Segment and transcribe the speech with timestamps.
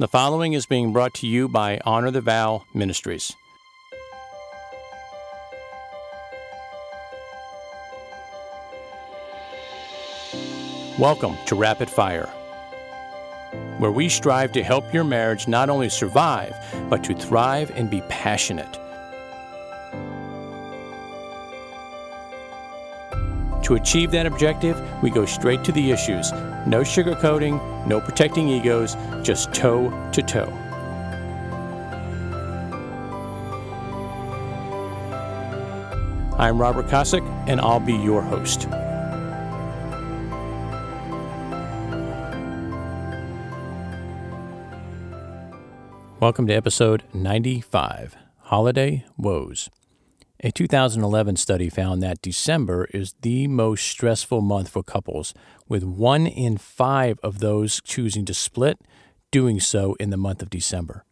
[0.00, 3.36] The following is being brought to you by Honor the Vow Ministries.
[10.98, 12.28] Welcome to Rapid Fire,
[13.76, 16.56] where we strive to help your marriage not only survive,
[16.88, 18.79] but to thrive and be passionate.
[23.70, 26.32] To achieve that objective, we go straight to the issues.
[26.66, 30.52] No sugarcoating, no protecting egos, just toe to toe.
[36.36, 38.66] I'm Robert Kosick, and I'll be your host.
[46.18, 49.70] Welcome to episode 95 Holiday Woes.
[50.42, 55.34] A 2011 study found that December is the most stressful month for couples,
[55.68, 58.80] with one in five of those choosing to split
[59.30, 61.04] doing so in the month of December.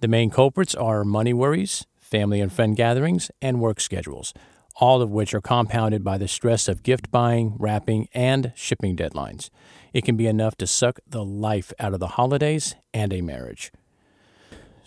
[0.00, 4.34] The main culprits are money worries, family and friend gatherings, and work schedules,
[4.80, 9.48] all of which are compounded by the stress of gift buying, wrapping, and shipping deadlines.
[9.92, 13.70] It can be enough to suck the life out of the holidays and a marriage.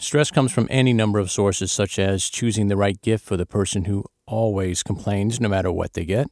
[0.02, 3.45] Stress comes from any number of sources, such as choosing the right gift for the
[3.45, 6.28] person who always complains no matter what they get,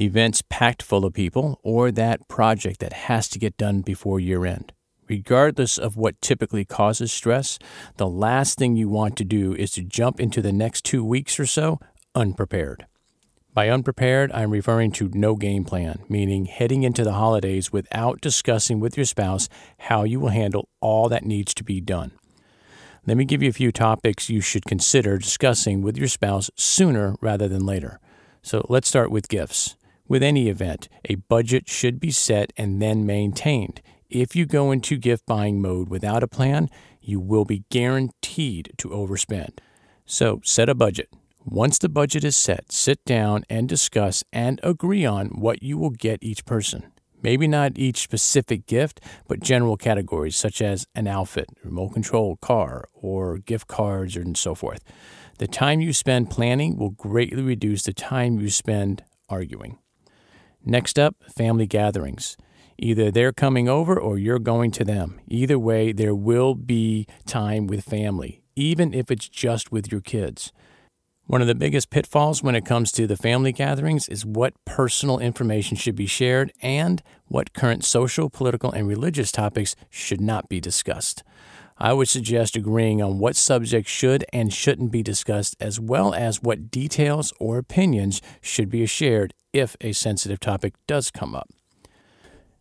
[0.00, 4.46] events packed full of people, or that project that has to get done before year
[4.46, 4.72] end.
[5.08, 7.58] Regardless of what typically causes stress,
[7.96, 11.40] the last thing you want to do is to jump into the next two weeks
[11.40, 11.80] or so
[12.14, 12.86] unprepared.
[13.52, 18.78] By unprepared, I'm referring to no game plan, meaning heading into the holidays without discussing
[18.78, 19.48] with your spouse
[19.80, 22.12] how you will handle all that needs to be done.
[23.06, 27.14] Let me give you a few topics you should consider discussing with your spouse sooner
[27.20, 28.00] rather than later.
[28.42, 29.76] So let's start with gifts.
[30.08, 33.80] With any event, a budget should be set and then maintained.
[34.10, 36.68] If you go into gift buying mode without a plan,
[37.00, 39.58] you will be guaranteed to overspend.
[40.04, 41.08] So set a budget.
[41.44, 45.90] Once the budget is set, sit down and discuss and agree on what you will
[45.90, 46.90] get each person.
[47.22, 52.88] Maybe not each specific gift, but general categories such as an outfit, remote control car,
[52.94, 54.84] or gift cards, and so forth.
[55.38, 59.78] The time you spend planning will greatly reduce the time you spend arguing.
[60.64, 62.36] Next up, family gatherings.
[62.78, 65.20] Either they're coming over or you're going to them.
[65.28, 70.52] Either way, there will be time with family, even if it's just with your kids.
[71.26, 75.18] One of the biggest pitfalls when it comes to the family gatherings is what personal
[75.18, 80.60] information should be shared and what current social, political, and religious topics should not be
[80.60, 81.24] discussed.
[81.78, 86.44] I would suggest agreeing on what subjects should and shouldn't be discussed, as well as
[86.44, 91.50] what details or opinions should be shared if a sensitive topic does come up.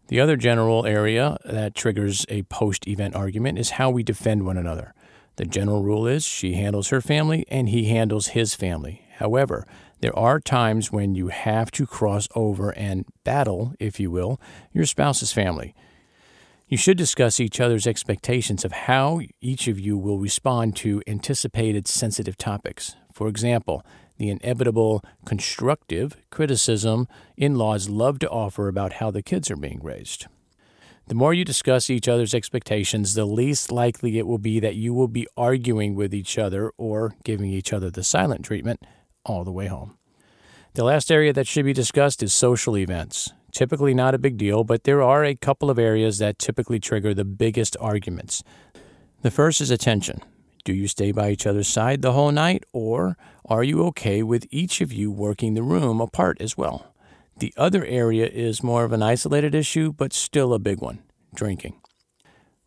[0.08, 4.58] The other general area that triggers a post event argument is how we defend one
[4.58, 4.96] another.
[5.38, 9.02] The general rule is she handles her family and he handles his family.
[9.18, 9.66] However,
[10.02, 14.40] there are times when you have to cross over and battle, if you will,
[14.72, 15.74] your spouse's family.
[16.68, 21.88] You should discuss each other's expectations of how each of you will respond to anticipated
[21.88, 22.96] sensitive topics.
[23.14, 23.86] For example,
[24.18, 27.08] the inevitable constructive criticism
[27.38, 30.28] in laws love to offer about how the kids are being raised.
[31.08, 34.92] The more you discuss each other's expectations, the least likely it will be that you
[34.92, 38.84] will be arguing with each other or giving each other the silent treatment
[39.24, 39.98] all the way home.
[40.74, 43.32] The last area that should be discussed is social events.
[43.52, 47.14] Typically not a big deal, but there are a couple of areas that typically trigger
[47.14, 48.44] the biggest arguments.
[49.22, 50.22] The first is attention.
[50.66, 54.48] Do you stay by each other's side the whole night, or are you okay with
[54.50, 56.95] each of you working the room apart as well?
[57.38, 61.00] The other area is more of an isolated issue, but still a big one
[61.34, 61.82] drinking.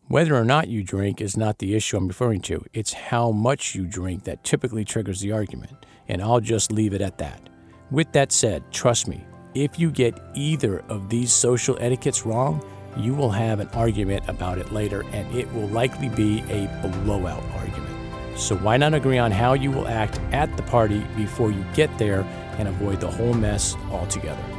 [0.07, 2.63] Whether or not you drink is not the issue I'm referring to.
[2.71, 7.01] It's how much you drink that typically triggers the argument, and I'll just leave it
[7.01, 7.49] at that.
[7.89, 9.25] With that said, trust me,
[9.55, 12.63] if you get either of these social etiquettes wrong,
[12.95, 16.67] you will have an argument about it later, and it will likely be a
[17.03, 18.39] blowout argument.
[18.39, 21.95] So, why not agree on how you will act at the party before you get
[21.97, 22.21] there
[22.59, 24.58] and avoid the whole mess altogether?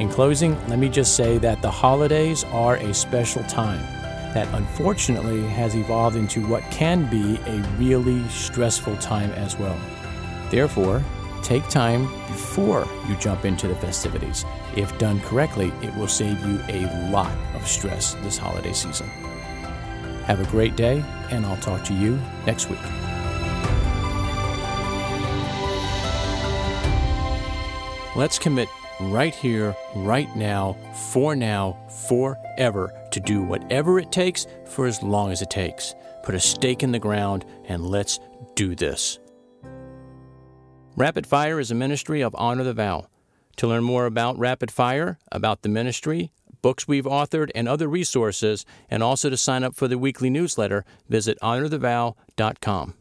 [0.00, 3.82] In closing, let me just say that the holidays are a special time
[4.32, 9.78] that unfortunately has evolved into what can be a really stressful time as well.
[10.50, 11.04] Therefore,
[11.42, 14.46] take time before you jump into the festivities.
[14.74, 19.06] If done correctly, it will save you a lot of stress this holiday season.
[20.24, 22.80] Have a great day, and I'll talk to you next week.
[28.16, 28.70] Let's commit
[29.00, 30.76] right here, right now,
[31.12, 35.94] for now, forever to do whatever it takes for as long as it takes.
[36.22, 38.20] Put a stake in the ground and let's
[38.54, 39.18] do this.
[40.96, 43.06] Rapid Fire is a ministry of Honor the Vow.
[43.56, 46.32] To learn more about Rapid Fire, about the ministry,
[46.62, 50.84] books we've authored, and other resources, and also to sign up for the weekly newsletter,
[51.08, 52.94] visit honorthevow.com.